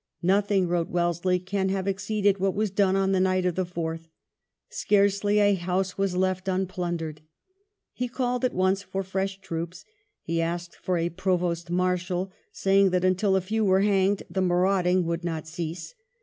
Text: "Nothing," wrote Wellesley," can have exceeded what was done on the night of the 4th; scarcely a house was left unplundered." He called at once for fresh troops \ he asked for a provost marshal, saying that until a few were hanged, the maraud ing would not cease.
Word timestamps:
"Nothing," 0.35 0.67
wrote 0.67 0.89
Wellesley," 0.89 1.37
can 1.53 1.69
have 1.69 1.87
exceeded 1.87 2.39
what 2.39 2.55
was 2.55 2.71
done 2.71 2.95
on 2.95 3.11
the 3.11 3.19
night 3.19 3.45
of 3.45 3.53
the 3.53 3.67
4th; 3.67 4.07
scarcely 4.67 5.37
a 5.37 5.53
house 5.53 5.95
was 5.95 6.15
left 6.15 6.47
unplundered." 6.47 7.19
He 7.93 8.07
called 8.07 8.43
at 8.43 8.51
once 8.55 8.81
for 8.81 9.03
fresh 9.03 9.39
troops 9.41 9.85
\ 10.03 10.21
he 10.23 10.41
asked 10.41 10.75
for 10.75 10.97
a 10.97 11.09
provost 11.09 11.69
marshal, 11.69 12.31
saying 12.51 12.89
that 12.89 13.05
until 13.05 13.35
a 13.35 13.41
few 13.41 13.63
were 13.63 13.81
hanged, 13.81 14.23
the 14.27 14.41
maraud 14.41 14.87
ing 14.87 15.05
would 15.05 15.23
not 15.23 15.47
cease. 15.47 15.93